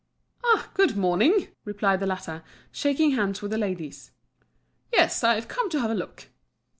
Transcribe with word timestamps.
"Ah! 0.43 0.67
good 0.73 0.97
morning!" 0.97 1.49
replied 1.63 1.99
the 1.99 2.07
latter, 2.07 2.41
shaking 2.71 3.11
hands 3.11 3.43
with 3.43 3.51
the 3.51 3.57
ladies. 3.59 4.09
"Yes, 4.91 5.23
I've 5.23 5.47
come 5.47 5.69
to 5.69 5.79
have 5.79 5.91
a 5.91 5.93
look." 5.93 6.29